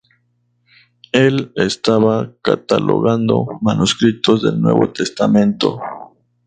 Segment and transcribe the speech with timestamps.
[1.11, 5.79] Él estaba catalogando manuscritos del Nuevo Testamento.